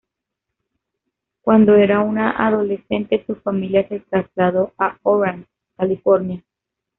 [1.43, 6.43] Cuando era una adolescente, su familia se trasladó a Orange, California.